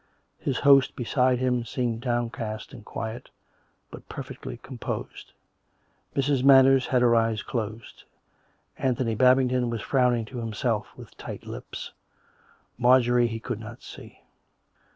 His 0.39 0.57
host 0.61 0.95
beside 0.95 1.37
him 1.37 1.63
seemed 1.63 2.01
downcast 2.01 2.73
and 2.73 2.83
quiet, 2.83 3.29
but 3.91 4.09
perfectly 4.09 4.57
composed. 4.57 5.33
Mrs. 6.15 6.43
Manners 6.43 6.87
had 6.87 7.03
her 7.03 7.15
eyes 7.15 7.43
closed; 7.43 8.05
Anthony 8.79 9.13
Babington 9.13 9.69
was 9.69 9.83
frowning 9.83 10.25
to 10.25 10.39
himself 10.39 10.87
with 10.97 11.15
tight 11.17 11.45
lips; 11.45 11.91
Marjorie 12.79 13.27
he 13.27 13.39
could 13.39 13.59
not 13.59 13.83
see. 13.83 14.21